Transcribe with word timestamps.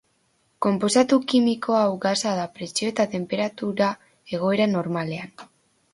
Konposatu 0.65 1.19
kimiko 1.33 1.75
hau 1.81 1.91
gasa 2.07 2.33
da 2.41 2.47
presio 2.57 2.91
eta 2.95 3.07
tenperatura 3.15 3.91
egoera 4.39 4.71
normalean. 4.77 5.49